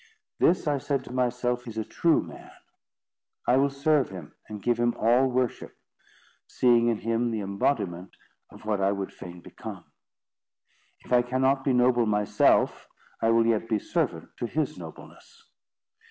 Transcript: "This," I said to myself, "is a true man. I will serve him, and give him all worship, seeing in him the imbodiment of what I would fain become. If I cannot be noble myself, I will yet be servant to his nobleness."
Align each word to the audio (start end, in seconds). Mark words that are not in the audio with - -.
"This," 0.39 0.65
I 0.65 0.79
said 0.79 1.03
to 1.03 1.13
myself, 1.13 1.67
"is 1.67 1.77
a 1.77 1.83
true 1.85 2.23
man. 2.23 2.49
I 3.47 3.57
will 3.57 3.69
serve 3.69 4.09
him, 4.09 4.33
and 4.49 4.59
give 4.59 4.79
him 4.79 4.95
all 4.97 5.27
worship, 5.27 5.77
seeing 6.47 6.87
in 6.87 6.97
him 6.97 7.29
the 7.29 7.41
imbodiment 7.41 8.13
of 8.49 8.65
what 8.65 8.81
I 8.81 8.93
would 8.93 9.13
fain 9.13 9.41
become. 9.41 9.85
If 11.01 11.13
I 11.13 11.21
cannot 11.21 11.63
be 11.63 11.71
noble 11.73 12.07
myself, 12.07 12.87
I 13.21 13.29
will 13.29 13.45
yet 13.45 13.69
be 13.69 13.77
servant 13.77 14.29
to 14.39 14.47
his 14.47 14.75
nobleness." 14.75 15.47